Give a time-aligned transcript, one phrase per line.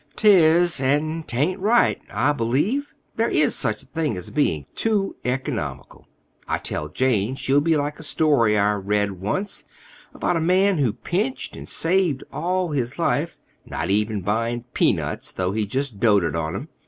[0.15, 2.95] "'Tis; and 'tain't right, I believe.
[3.17, 6.07] There is such a thing as being too economical.
[6.47, 9.63] I tell Jane she'll be like a story I read once
[10.11, 13.37] about a man who pinched and saved all his life,
[13.67, 16.69] not even buying peanuts, though he just doted on 'em.